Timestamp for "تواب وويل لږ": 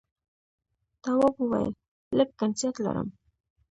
1.03-2.29